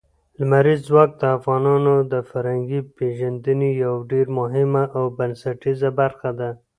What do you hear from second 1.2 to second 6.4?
د افغانانو د فرهنګي پیژندنې یوه ډېره مهمه او بنسټیزه برخه